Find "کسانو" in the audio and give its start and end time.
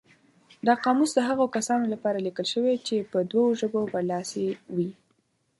1.55-1.85